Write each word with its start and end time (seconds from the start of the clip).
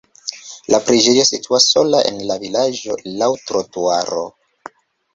La 0.75 0.79
preĝejo 0.87 1.25
situas 1.33 1.69
sola 1.75 2.01
en 2.13 2.19
la 2.31 2.39
vilaĝo 2.47 3.01
laŭ 3.23 3.31
trotuaro. 3.51 4.29